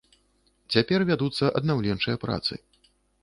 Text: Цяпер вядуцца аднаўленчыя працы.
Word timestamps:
Цяпер 0.75 1.05
вядуцца 1.09 1.51
аднаўленчыя 1.61 2.17
працы. 2.27 2.53